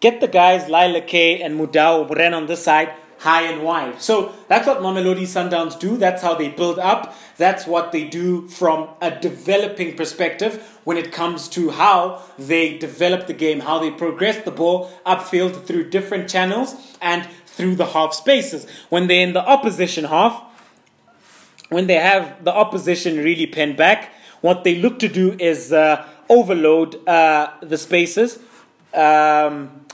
get 0.00 0.20
the 0.20 0.28
guys 0.28 0.68
Lila 0.68 1.00
K 1.00 1.42
and 1.42 1.58
Mudau 1.58 2.08
Bren 2.08 2.34
on 2.36 2.46
this 2.46 2.64
side 2.64 2.92
high 3.20 3.42
and 3.42 3.62
wide. 3.62 4.00
So 4.00 4.32
that's 4.48 4.66
what 4.66 4.80
Mamelodi 4.80 5.22
Sundowns 5.22 5.78
do. 5.78 5.98
That's 5.98 6.22
how 6.22 6.34
they 6.34 6.48
build 6.48 6.78
up. 6.78 7.14
That's 7.36 7.66
what 7.66 7.92
they 7.92 8.04
do 8.04 8.48
from 8.48 8.88
a 9.02 9.10
developing 9.10 9.94
perspective 9.94 10.80
when 10.84 10.96
it 10.96 11.12
comes 11.12 11.46
to 11.50 11.70
how 11.70 12.22
they 12.38 12.78
develop 12.78 13.26
the 13.26 13.34
game, 13.34 13.60
how 13.60 13.78
they 13.78 13.90
progress 13.90 14.42
the 14.44 14.50
ball 14.50 14.90
upfield 15.04 15.66
through 15.66 15.90
different 15.90 16.30
channels 16.30 16.74
and 17.02 17.28
through 17.44 17.74
the 17.74 17.86
half 17.86 18.14
spaces. 18.14 18.66
When 18.88 19.06
they're 19.06 19.26
in 19.26 19.34
the 19.34 19.46
opposition 19.46 20.04
half, 20.04 20.42
when 21.68 21.88
they 21.88 21.96
have 21.96 22.42
the 22.42 22.54
opposition 22.54 23.18
really 23.18 23.46
pinned 23.46 23.76
back, 23.76 24.14
what 24.40 24.64
they 24.64 24.76
look 24.76 24.98
to 25.00 25.08
do 25.08 25.36
is 25.38 25.74
uh, 25.74 26.08
overload 26.30 27.06
uh, 27.06 27.52
the 27.60 27.76
spaces, 27.76 28.38
um, 28.94 29.84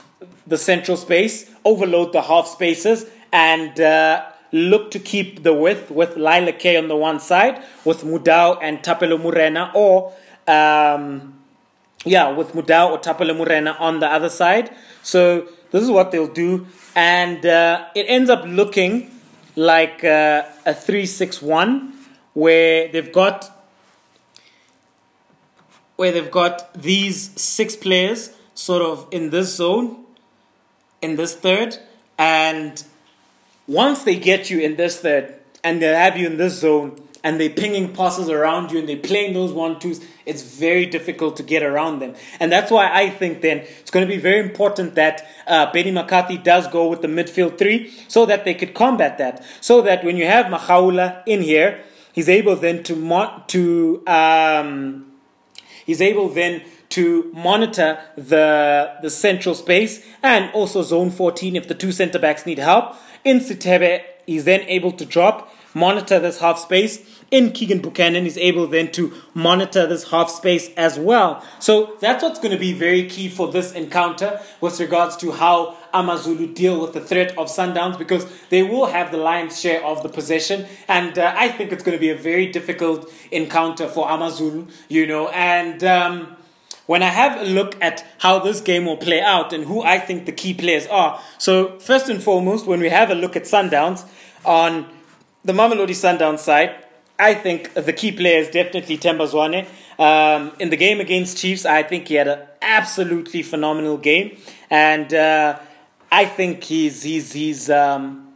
the 0.47 0.57
central 0.57 0.95
space, 0.95 1.51
overload 1.65 2.13
the 2.13 2.21
half 2.21 2.47
spaces, 2.47 3.05
and 3.37 3.79
uh, 3.79 4.25
look 4.71 4.89
to 4.95 4.99
keep 5.11 5.43
the 5.47 5.53
width 5.63 5.91
with 5.99 6.11
Lila 6.27 6.53
K 6.63 6.77
on 6.81 6.87
the 6.87 6.99
one 7.09 7.19
side, 7.19 7.55
with 7.85 7.99
Mudau 8.03 8.57
and 8.61 8.79
Thapelo 8.85 9.17
Morena, 9.25 9.71
or 9.75 10.13
um, 10.47 11.33
yeah, 12.13 12.27
with 12.39 12.49
Mudau 12.57 12.91
or 12.91 12.97
Thapelo 13.05 13.35
Morena 13.41 13.71
on 13.87 13.99
the 13.99 14.09
other 14.17 14.29
side. 14.29 14.71
So 15.03 15.21
this 15.71 15.83
is 15.83 15.91
what 15.91 16.11
they'll 16.11 16.35
do, 16.45 16.65
and 16.95 17.45
uh, 17.45 17.85
it 17.93 18.05
ends 18.07 18.29
up 18.29 18.43
looking 18.45 18.93
like 19.55 20.03
uh, 20.03 20.43
a 20.65 20.73
three-six-one, 20.73 21.71
where 22.33 22.87
they've 22.91 23.13
got 23.21 23.53
where 25.97 26.11
they've 26.11 26.35
got 26.41 26.55
these 26.89 27.17
six 27.41 27.75
players 27.75 28.19
sort 28.53 28.83
of 28.83 29.07
in 29.11 29.31
this 29.31 29.55
zone, 29.55 30.05
in 31.01 31.15
this 31.17 31.33
third, 31.35 31.77
and 32.17 32.83
once 33.67 34.03
they 34.03 34.17
get 34.17 34.49
you 34.49 34.59
in 34.59 34.75
this 34.75 35.01
third 35.01 35.35
and 35.63 35.81
they 35.81 35.87
have 35.87 36.17
you 36.17 36.25
in 36.25 36.37
this 36.37 36.59
zone 36.59 37.01
and 37.23 37.39
they're 37.39 37.49
pinging 37.49 37.93
passes 37.93 38.29
around 38.29 38.71
you 38.71 38.79
and 38.79 38.87
they're 38.87 38.95
playing 38.95 39.33
those 39.33 39.51
one 39.51 39.79
twos, 39.79 39.99
it's 40.25 40.41
very 40.41 40.85
difficult 40.85 41.35
to 41.35 41.43
get 41.43 41.63
around 41.63 41.99
them. 41.99 42.15
And 42.39 42.51
that's 42.51 42.71
why 42.71 42.89
I 42.91 43.09
think 43.09 43.41
then 43.41 43.59
it's 43.79 43.91
going 43.91 44.07
to 44.07 44.13
be 44.13 44.19
very 44.19 44.39
important 44.39 44.95
that 44.95 45.27
uh, 45.45 45.71
Benny 45.71 45.91
McCarthy 45.91 46.37
does 46.37 46.67
go 46.67 46.87
with 46.87 47.01
the 47.01 47.07
midfield 47.07 47.57
three 47.57 47.93
so 48.07 48.25
that 48.25 48.45
they 48.45 48.53
could 48.53 48.73
combat 48.73 49.17
that. 49.17 49.43
So 49.59 49.81
that 49.81 50.03
when 50.05 50.15
you 50.15 50.25
have 50.25 50.45
Makhaula 50.45 51.23
in 51.25 51.41
here, 51.41 51.83
he's 52.13 52.29
able 52.29 52.55
then 52.55 52.83
to, 52.83 52.95
mo- 52.95 53.43
to 53.47 54.03
um, 54.07 55.11
he's 55.85 56.01
able 56.01 56.29
then 56.29 56.63
to 56.97 57.29
monitor 57.31 57.99
the 58.15 58.97
the 59.03 59.09
central 59.11 59.53
space 59.53 60.03
and 60.23 60.51
also 60.51 60.81
zone 60.81 61.11
14 61.11 61.55
if 61.55 61.67
the 61.67 61.75
two 61.75 61.91
center 61.91 62.17
backs 62.17 62.43
need 62.47 62.57
help. 62.57 62.95
In 63.23 63.39
Sithebe, 63.39 64.01
he's 64.25 64.45
then 64.45 64.61
able 64.61 64.91
to 64.93 65.05
drop, 65.05 65.53
monitor 65.75 66.17
this 66.19 66.39
half 66.39 66.57
space. 66.57 67.05
In 67.29 67.51
Keegan 67.51 67.81
Buchanan, 67.81 68.23
he's 68.23 68.37
able 68.37 68.65
then 68.65 68.91
to 68.93 69.13
monitor 69.35 69.85
this 69.85 70.09
half 70.09 70.31
space 70.31 70.73
as 70.75 70.97
well. 70.97 71.43
So 71.59 71.97
that's 71.99 72.23
what's 72.23 72.39
going 72.39 72.53
to 72.53 72.57
be 72.57 72.73
very 72.73 73.07
key 73.07 73.29
for 73.29 73.51
this 73.51 73.73
encounter 73.73 74.41
with 74.59 74.79
regards 74.79 75.17
to 75.17 75.33
how 75.33 75.77
Amazulu 75.93 76.47
deal 76.53 76.81
with 76.81 76.93
the 76.93 77.01
threat 77.01 77.37
of 77.37 77.47
Sundowns 77.47 77.99
because 77.99 78.25
they 78.49 78.63
will 78.63 78.87
have 78.87 79.11
the 79.11 79.17
lion's 79.17 79.59
share 79.59 79.83
of 79.83 80.01
the 80.01 80.09
possession. 80.09 80.65
And 80.87 81.19
uh, 81.19 81.35
I 81.37 81.49
think 81.49 81.71
it's 81.71 81.83
going 81.83 81.97
to 81.97 82.01
be 82.01 82.09
a 82.09 82.17
very 82.17 82.47
difficult 82.47 83.11
encounter 83.29 83.87
for 83.87 84.09
Amazulu, 84.09 84.65
you 84.89 85.05
know. 85.05 85.27
And. 85.29 85.83
Um, 85.83 86.36
when 86.87 87.03
I 87.03 87.09
have 87.09 87.39
a 87.39 87.45
look 87.45 87.81
at 87.81 88.03
how 88.17 88.39
this 88.39 88.59
game 88.59 88.85
will 88.85 88.97
play 88.97 89.21
out 89.21 89.53
and 89.53 89.65
who 89.65 89.83
I 89.83 89.99
think 89.99 90.25
the 90.25 90.31
key 90.31 90.53
players 90.53 90.87
are. 90.87 91.21
So, 91.37 91.77
first 91.79 92.09
and 92.09 92.21
foremost, 92.21 92.65
when 92.65 92.79
we 92.79 92.89
have 92.89 93.11
a 93.11 93.15
look 93.15 93.35
at 93.35 93.43
Sundowns 93.43 94.05
on 94.43 94.87
the 95.45 95.53
Mamelodi 95.53 95.91
Sundowns 95.91 96.39
side, 96.39 96.75
I 97.19 97.33
think 97.33 97.73
the 97.73 97.93
key 97.93 98.11
player 98.11 98.39
is 98.39 98.49
definitely 98.49 98.97
Themba 98.97 99.27
Zwane. 99.27 99.67
Um, 99.99 100.53
in 100.59 100.69
the 100.69 100.77
game 100.77 100.99
against 100.99 101.37
Chiefs, 101.37 101.65
I 101.65 101.83
think 101.83 102.07
he 102.07 102.15
had 102.15 102.27
an 102.27 102.39
absolutely 102.61 103.41
phenomenal 103.41 103.97
game, 103.97 104.37
and 104.69 105.11
uh, 105.13 105.59
I 106.11 106.25
think 106.25 106.63
he's 106.63 107.01
he's 107.01 107.33
he's 107.33 107.69
um, 107.69 108.33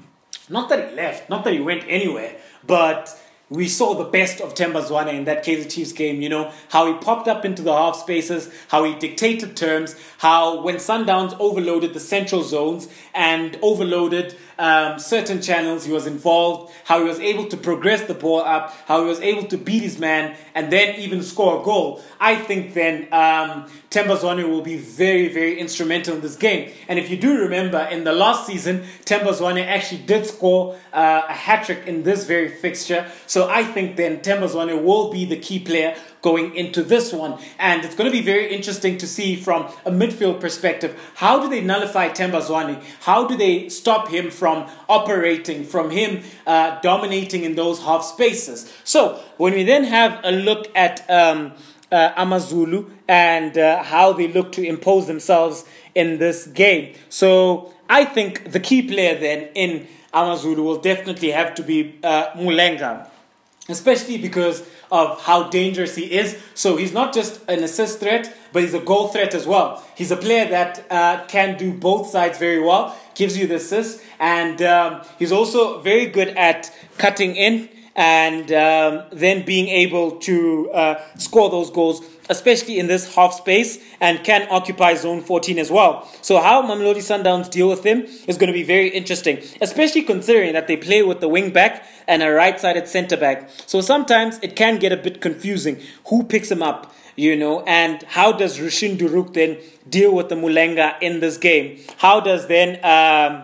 not 0.50 0.70
that 0.70 0.90
he 0.90 0.96
left, 0.96 1.30
not 1.30 1.44
that 1.44 1.54
he 1.54 1.60
went 1.60 1.84
anywhere, 1.88 2.36
but 2.66 3.16
we 3.52 3.68
saw 3.68 3.94
the 3.94 4.06
best 4.06 4.40
of 4.40 4.56
Themba 4.56 4.82
Zwane 4.82 5.14
in 5.14 5.26
that 5.26 5.44
Kaizer 5.44 5.70
Chiefs 5.70 5.92
game, 5.92 6.22
you 6.22 6.30
know, 6.30 6.54
how 6.70 6.88
he 6.88 6.94
popped 6.94 7.28
up 7.28 7.44
into 7.44 7.62
the 7.62 7.74
half 7.74 7.98
spaces, 7.98 8.50
how 8.70 8.86
he 8.86 8.96
dictated 8.96 9.58
terms, 9.58 9.94
how 10.20 10.62
when 10.62 10.78
Sundowns 10.78 11.36
overloaded 11.38 11.94
the 11.94 12.00
central 12.00 12.44
zones 12.44 12.88
and 13.14 13.60
overloaded 13.62 14.38
um, 14.62 15.00
certain 15.00 15.42
channels, 15.42 15.86
he 15.86 15.92
was 15.92 16.06
involved, 16.06 16.72
how 16.84 17.00
he 17.00 17.06
was 17.06 17.20
able 17.20 17.48
to 17.48 17.58
progress 17.58 18.04
the 18.04 18.14
ball 18.14 18.42
up, 18.42 18.72
how 18.86 19.02
he 19.02 19.08
was 19.08 19.20
able 19.20 19.46
to 19.48 19.58
beat 19.58 19.82
his 19.82 19.98
man 19.98 20.38
and 20.54 20.72
then 20.72 21.00
even 21.00 21.24
score 21.24 21.60
a 21.60 21.64
goal. 21.64 22.00
I 22.20 22.36
think 22.36 22.76
then 22.76 23.08
um, 23.12 23.68
will 23.92 24.62
be 24.62 24.78
very, 24.78 25.30
very 25.30 25.60
instrumental 25.60 26.14
in 26.14 26.22
this 26.22 26.36
game. 26.36 26.72
And 26.88 27.00
if 27.00 27.10
you 27.10 27.18
do 27.18 27.40
remember, 27.40 27.80
in 27.92 28.04
the 28.04 28.14
last 28.14 28.46
season, 28.46 28.84
Themba 29.06 29.34
Zwane 29.34 29.66
actually 29.66 30.04
did 30.04 30.28
score 30.28 30.78
uh, 30.94 31.24
a 31.28 31.34
hat 31.34 31.66
trick 31.66 31.88
in 31.88 32.04
this 32.04 32.26
very 32.26 32.50
fixture. 32.50 33.10
So 33.26 33.50
I 33.50 33.64
think 33.64 33.96
then 33.96 34.20
Themba 34.20 34.48
Zwane 34.48 34.84
will 34.84 35.12
be 35.12 35.26
the 35.26 35.38
key 35.38 35.58
player 35.58 35.96
going 36.22 36.56
into 36.56 36.84
this 36.84 37.12
one. 37.12 37.40
And 37.60 37.84
it's 37.84 37.96
going 37.96 38.10
to 38.10 38.16
be 38.16 38.24
very 38.24 38.54
interesting 38.54 38.98
to 39.00 39.08
see 39.08 39.36
from 39.36 39.64
a 39.86 39.92
midfield 39.92 40.40
perspective 40.40 41.00
how 41.16 41.40
do 41.42 41.50
they 41.50 41.62
nullify 41.62 42.10
Themba 42.10 42.42
Zwane? 42.42 42.82
How 43.02 43.28
do 43.28 43.36
they 43.36 43.70
stop 43.70 44.08
him 44.10 44.32
from 44.32 44.70
operating, 44.88 45.64
from 45.64 45.90
him 45.90 46.24
uh, 46.46 46.80
dominating 46.82 47.44
in 47.44 47.56
those 47.56 47.82
half 47.82 48.04
spaces? 48.04 48.72
So 48.84 49.22
when 49.38 49.54
we 49.54 49.64
then 49.64 49.84
have 49.86 50.20
a 50.24 50.32
look 50.32 50.68
at 50.76 51.10
um, 51.10 51.54
uh, 51.92 52.14
Amazulu 52.16 52.90
and 53.08 53.58
uh, 53.58 53.84
how 53.84 54.14
they 54.14 54.28
look 54.28 54.52
to 54.54 54.66
impose 54.66 55.08
themselves 55.08 55.66
in 55.94 56.20
this 56.20 56.48
game. 56.48 56.96
So 57.10 57.74
I 57.90 58.06
think 58.06 58.52
the 58.52 58.60
key 58.60 58.82
player 58.84 59.20
then 59.20 59.50
in 59.54 59.88
Amazulu 60.14 60.64
will 60.64 60.80
definitely 60.80 61.32
have 61.32 61.56
to 61.56 61.64
be 61.64 62.00
uh, 62.04 62.32
Mulenga, 62.32 63.08
especially 63.72 64.18
because 64.18 64.64
of 64.92 65.22
how 65.22 65.50
dangerous 65.50 65.96
he 65.96 66.12
is. 66.12 66.38
So 66.54 66.76
he's 66.78 66.94
not 66.94 67.14
just 67.14 67.42
an 67.50 67.64
assist 67.64 68.00
threat, 68.00 68.36
but 68.52 68.64
he's 68.64 68.74
a 68.74 68.80
goal 68.80 69.08
threat 69.08 69.34
as 69.34 69.48
well. 69.48 69.84
He's 69.96 70.12
a 70.12 70.18
player 70.18 70.48
that 70.50 70.86
uh, 70.92 71.26
can 71.28 71.58
do 71.58 71.72
both 71.72 72.08
sides 72.08 72.38
very 72.38 72.60
well, 72.60 72.98
gives 73.16 73.38
you 73.38 73.48
the 73.48 73.56
assist, 73.56 74.02
and 74.20 74.62
um, 74.62 75.02
he's 75.18 75.32
also 75.32 75.80
very 75.82 76.08
good 76.08 76.30
at 76.30 76.74
cutting 76.98 77.36
in 77.36 77.70
and 77.96 78.52
um, 78.52 79.04
then 79.12 79.46
being 79.46 79.68
able 79.68 80.12
to 80.12 80.72
uh, 80.72 81.02
score 81.18 81.50
those 81.50 81.70
goals, 81.70 82.02
especially 82.32 82.80
in 82.80 82.88
this 82.88 83.14
half 83.14 83.34
space, 83.34 83.78
and 84.00 84.24
can 84.24 84.48
occupy 84.50 84.96
zone 84.96 85.22
14 85.22 85.60
as 85.60 85.70
well. 85.70 86.10
So, 86.22 86.42
how 86.42 86.64
Mamelodi 86.64 87.04
Sundowns 87.04 87.52
deal 87.52 87.70
with 87.70 87.84
him 87.84 88.06
is 88.28 88.38
going 88.38 88.48
to 88.48 88.54
be 88.54 88.64
very 88.64 88.88
interesting, 88.88 89.44
especially 89.62 90.02
considering 90.02 90.54
that 90.54 90.68
they 90.68 90.78
play 90.78 91.04
with 91.04 91.20
the 91.20 91.28
wing 91.28 91.52
back 91.52 91.86
and 92.08 92.24
a 92.24 92.32
right 92.32 92.60
sided 92.60 92.88
centre 92.88 93.18
back. 93.18 93.50
So, 93.68 93.82
sometimes 93.82 94.40
it 94.42 94.56
can 94.56 94.80
get 94.80 94.92
a 94.92 94.98
bit 94.98 95.22
confusing 95.22 95.80
who 96.08 96.24
picks 96.24 96.50
him 96.50 96.64
up. 96.64 96.96
You 97.18 97.36
know, 97.36 97.62
and 97.68 98.02
how 98.04 98.32
does 98.32 98.60
Rushine 98.60 98.98
De 98.98 99.06
Reuck 99.06 99.34
then 99.34 99.58
deal 99.88 100.16
with 100.16 100.30
the 100.30 100.36
Mulenga 100.36 100.96
in 101.02 101.20
this 101.20 101.38
game? 101.38 101.78
How 101.98 102.22
does 102.22 102.48
then 102.48 102.78
um, 102.86 103.44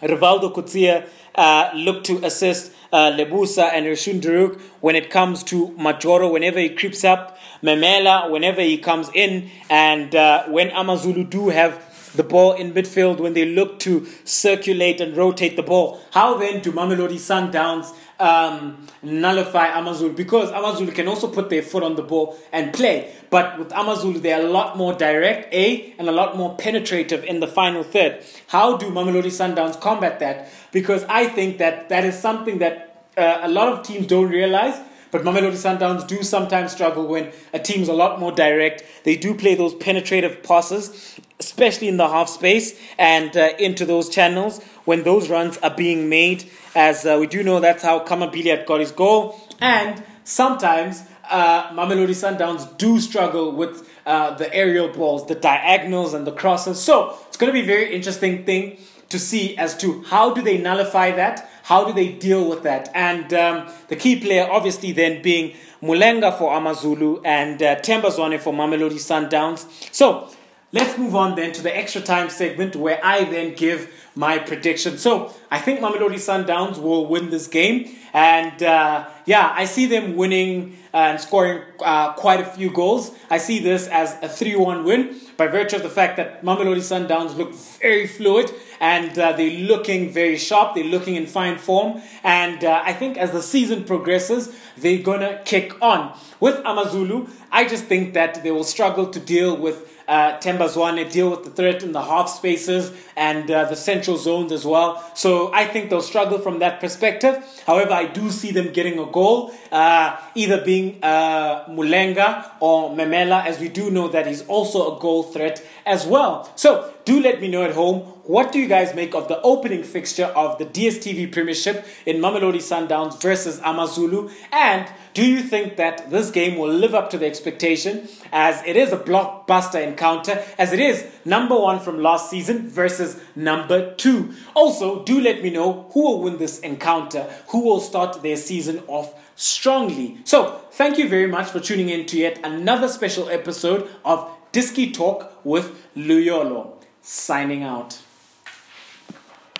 Rivaldo 0.00 0.52
Coetzee 0.52 1.06
uh, 1.34 1.70
look 1.74 2.04
to 2.04 2.24
assist 2.24 2.72
uh, 2.92 3.10
Lebusa 3.12 3.70
and 3.72 3.86
Rushine 3.86 4.20
De 4.20 4.28
Reuck 4.28 4.60
when 4.80 4.96
it 4.96 5.10
comes 5.10 5.42
to 5.44 5.68
Majoro, 5.78 6.32
whenever 6.32 6.58
he 6.58 6.70
creeps 6.70 7.04
up, 7.04 7.35
Memela, 7.66 8.30
whenever 8.30 8.62
he 8.62 8.78
comes 8.78 9.10
in, 9.12 9.50
and 9.68 10.14
uh, 10.14 10.44
when 10.46 10.70
Amazulu 10.70 11.24
do 11.24 11.48
have 11.48 11.82
the 12.16 12.22
ball 12.22 12.52
in 12.52 12.72
midfield, 12.72 13.18
when 13.18 13.34
they 13.34 13.44
look 13.44 13.78
to 13.80 14.06
circulate 14.24 15.00
and 15.00 15.16
rotate 15.16 15.56
the 15.56 15.62
ball, 15.62 16.00
how 16.12 16.38
then 16.38 16.62
do 16.62 16.72
Mamelodi 16.72 17.18
Sundowns 17.18 17.92
um, 18.18 18.86
nullify 19.02 19.66
Amazulu? 19.78 20.14
Because 20.14 20.50
Amazulu 20.50 20.92
can 20.92 21.08
also 21.08 21.28
put 21.28 21.50
their 21.50 21.62
foot 21.62 21.82
on 21.82 21.96
the 21.96 22.02
ball 22.02 22.38
and 22.52 22.72
play. 22.72 23.12
But 23.30 23.58
with 23.58 23.72
Amazulu, 23.72 24.20
they're 24.20 24.40
a 24.46 24.48
lot 24.48 24.76
more 24.76 24.94
direct, 24.94 25.52
A, 25.52 25.94
and 25.98 26.08
a 26.08 26.12
lot 26.12 26.36
more 26.36 26.56
penetrative 26.56 27.24
in 27.24 27.40
the 27.40 27.48
final 27.48 27.82
third. 27.82 28.24
How 28.46 28.76
do 28.76 28.86
Mamelodi 28.86 29.32
Sundowns 29.40 29.78
combat 29.80 30.20
that? 30.20 30.48
Because 30.72 31.04
I 31.08 31.26
think 31.26 31.58
that 31.58 31.88
that 31.88 32.04
is 32.04 32.18
something 32.18 32.58
that 32.58 33.10
uh, 33.16 33.40
a 33.42 33.48
lot 33.48 33.68
of 33.72 33.84
teams 33.84 34.06
don't 34.06 34.30
realize. 34.30 34.80
But 35.10 35.22
Mamelodi 35.22 35.52
Sundowns 35.52 36.06
do 36.06 36.22
sometimes 36.22 36.72
struggle 36.72 37.06
when 37.06 37.32
a 37.52 37.58
team's 37.58 37.88
a 37.88 37.92
lot 37.92 38.18
more 38.18 38.32
direct. 38.32 38.84
They 39.04 39.16
do 39.16 39.34
play 39.34 39.54
those 39.54 39.74
penetrative 39.74 40.42
passes, 40.42 41.18
especially 41.38 41.88
in 41.88 41.96
the 41.96 42.08
half 42.08 42.28
space 42.28 42.78
and 42.98 43.36
uh, 43.36 43.50
into 43.58 43.84
those 43.84 44.08
channels 44.08 44.62
when 44.84 45.02
those 45.02 45.28
runs 45.28 45.58
are 45.58 45.74
being 45.74 46.08
made. 46.08 46.50
As 46.74 47.06
uh, 47.06 47.16
we 47.20 47.26
do 47.26 47.42
know, 47.42 47.60
that's 47.60 47.82
how 47.82 48.00
Kamabilia 48.00 48.66
got 48.66 48.80
his 48.80 48.92
goal. 48.92 49.40
And 49.60 50.02
sometimes 50.24 51.02
uh, 51.30 51.70
Mamelodi 51.70 52.10
Sundowns 52.10 52.76
do 52.78 53.00
struggle 53.00 53.52
with 53.52 53.88
uh, 54.06 54.34
the 54.34 54.52
aerial 54.54 54.88
balls, 54.88 55.26
the 55.26 55.34
diagonals, 55.34 56.14
and 56.14 56.26
the 56.26 56.32
crosses. 56.32 56.80
So 56.80 57.18
it's 57.28 57.36
going 57.36 57.48
to 57.48 57.52
be 57.52 57.62
a 57.62 57.66
very 57.66 57.94
interesting 57.94 58.44
thing 58.44 58.78
to 59.08 59.18
see 59.18 59.56
as 59.56 59.76
to 59.78 60.02
how 60.04 60.34
do 60.34 60.42
they 60.42 60.58
nullify 60.58 61.10
that, 61.12 61.48
how 61.64 61.84
do 61.84 61.92
they 61.92 62.12
deal 62.12 62.48
with 62.48 62.62
that, 62.62 62.90
and 62.94 63.32
um, 63.34 63.68
the 63.88 63.96
key 63.96 64.20
player 64.20 64.48
obviously 64.50 64.92
then 64.92 65.22
being 65.22 65.54
Mulenga 65.82 66.36
for 66.38 66.56
Amazulu 66.56 67.20
and 67.24 67.62
uh, 67.62 67.76
Themba 67.76 68.10
Zwane 68.10 68.40
for 68.40 68.52
Mamelodi 68.52 68.98
Sundowns. 68.98 69.66
So 69.94 70.28
let's 70.76 70.98
move 70.98 71.16
on 71.16 71.34
then 71.36 71.52
to 71.52 71.62
the 71.62 71.74
extra 71.74 72.02
time 72.02 72.28
segment 72.28 72.76
where 72.76 73.00
I 73.02 73.24
then 73.24 73.54
give 73.54 73.90
my 74.14 74.38
prediction. 74.38 74.98
So 74.98 75.34
I 75.50 75.58
think 75.58 75.80
Mamelodi 75.80 76.20
Sundowns 76.30 76.76
will 76.78 77.06
win 77.06 77.30
this 77.30 77.46
game, 77.46 77.96
and 78.12 78.62
uh, 78.62 79.08
yeah, 79.24 79.52
I 79.54 79.64
see 79.64 79.86
them 79.86 80.16
winning 80.16 80.76
and 80.92 81.18
scoring 81.18 81.62
uh, 81.80 82.12
quite 82.12 82.40
a 82.40 82.44
few 82.44 82.70
goals. 82.70 83.12
I 83.30 83.38
see 83.38 83.58
this 83.58 83.88
as 83.88 84.16
a 84.22 84.28
3 84.28 84.56
1 84.56 84.84
win 84.84 85.16
by 85.36 85.46
virtue 85.46 85.76
of 85.76 85.82
the 85.82 85.90
fact 85.90 86.16
that 86.18 86.42
Mamelodi 86.42 86.84
Sundowns 86.92 87.36
look 87.36 87.54
very 87.54 88.06
fluid 88.06 88.50
and 88.80 89.18
uh, 89.18 89.32
they're 89.32 89.60
looking 89.60 90.10
very 90.10 90.36
sharp, 90.36 90.74
they're 90.74 90.84
looking 90.84 91.16
in 91.16 91.26
fine 91.26 91.58
form. 91.58 92.00
And 92.22 92.64
uh, 92.64 92.82
I 92.84 92.92
think 92.92 93.16
as 93.16 93.32
the 93.32 93.42
season 93.42 93.84
progresses, 93.84 94.54
they're 94.76 95.02
to 95.02 95.42
kick 95.44 95.80
on. 95.82 96.18
With 96.40 96.56
Amazulu, 96.64 97.28
I 97.50 97.66
just 97.66 97.84
think 97.84 98.14
that 98.14 98.42
they 98.42 98.50
will 98.50 98.64
struggle 98.64 99.06
to 99.08 99.20
deal 99.20 99.56
with 99.56 99.95
uh, 100.08 100.38
Themba 100.38 100.68
Zwane 100.68 101.10
deal 101.10 101.30
with 101.30 101.44
the 101.44 101.50
threat 101.50 101.82
in 101.82 101.92
the 101.92 102.02
half 102.02 102.28
spaces 102.28 102.92
and 103.16 103.50
uh, 103.50 103.64
the 103.64 103.76
central 103.76 104.16
zones 104.16 104.52
as 104.52 104.64
well. 104.64 105.04
So 105.14 105.52
I 105.52 105.66
think 105.66 105.90
they'll 105.90 106.02
struggle 106.02 106.38
from 106.38 106.58
that 106.60 106.80
perspective. 106.80 107.44
However, 107.66 107.92
I 107.92 108.06
do 108.06 108.30
see 108.30 108.52
them 108.52 108.72
getting 108.72 108.98
a 108.98 109.06
goal, 109.06 109.52
uh, 109.72 110.16
either 110.34 110.64
being 110.64 110.98
uh, 111.02 111.64
Mulenga 111.68 112.50
or 112.60 112.90
Memela, 112.90 113.44
as 113.44 113.58
we 113.58 113.68
do 113.68 113.90
know 113.90 114.08
that 114.08 114.26
he's 114.26 114.46
also 114.46 114.96
a 114.96 115.00
goal 115.00 115.24
threat 115.24 115.64
as 115.84 116.06
well. 116.06 116.50
So 116.56 116.92
do 117.06 117.20
let 117.20 117.40
me 117.40 117.48
know 117.48 117.62
at 117.62 117.72
home 117.72 118.00
what 118.24 118.50
do 118.50 118.58
you 118.58 118.66
guys 118.66 118.92
make 118.92 119.14
of 119.14 119.28
the 119.28 119.40
opening 119.42 119.84
fixture 119.84 120.24
of 120.24 120.58
the 120.58 120.66
DSTV 120.66 121.30
Premiership 121.30 121.86
in 122.04 122.16
Mamelodi 122.16 122.58
Sundowns 122.58 123.22
versus 123.22 123.60
Amazulu? 123.60 124.28
And 124.50 124.90
do 125.14 125.24
you 125.24 125.40
think 125.40 125.76
that 125.76 126.10
this 126.10 126.32
game 126.32 126.58
will 126.58 126.72
live 126.72 126.92
up 126.92 127.08
to 127.10 127.18
the 127.18 127.26
expectation 127.26 128.08
as 128.32 128.60
it 128.66 128.74
is 128.74 128.92
a 128.92 128.98
blockbuster 128.98 129.80
encounter, 129.80 130.44
as 130.58 130.72
it 130.72 130.80
is 130.80 131.06
number 131.24 131.56
one 131.56 131.78
from 131.78 132.02
last 132.02 132.28
season 132.28 132.68
versus 132.68 133.20
number 133.36 133.94
two? 133.94 134.34
Also, 134.54 135.04
do 135.04 135.20
let 135.20 135.40
me 135.44 135.50
know 135.50 135.88
who 135.94 136.02
will 136.02 136.22
win 136.22 136.38
this 136.38 136.58
encounter, 136.58 137.32
who 137.50 137.60
will 137.60 137.80
start 137.80 138.20
their 138.24 138.36
season 138.36 138.82
off 138.88 139.14
strongly. 139.36 140.18
So, 140.24 140.60
thank 140.72 140.98
you 140.98 141.08
very 141.08 141.28
much 141.28 141.50
for 141.50 141.60
tuning 141.60 141.90
in 141.90 142.06
to 142.06 142.18
yet 142.18 142.40
another 142.42 142.88
special 142.88 143.28
episode 143.28 143.88
of 144.04 144.28
Diski 144.52 144.92
Talk 144.92 145.32
with 145.44 145.86
Luyolo 145.94 146.75
signing 147.06 147.62
out. 147.62 147.98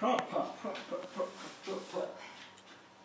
Oh. 0.02 0.18